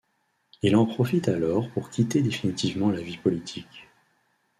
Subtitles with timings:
[0.63, 3.87] Il en profite alors pour quitter définitivement la vie politique.